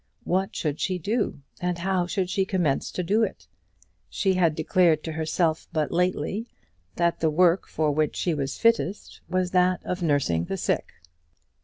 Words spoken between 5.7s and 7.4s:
but lately that the